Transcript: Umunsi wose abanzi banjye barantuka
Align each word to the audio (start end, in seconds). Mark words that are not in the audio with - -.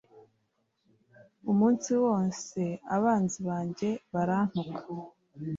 Umunsi 1.51 1.91
wose 2.03 2.61
abanzi 2.95 3.39
banjye 3.49 3.89
barantuka 4.13 4.81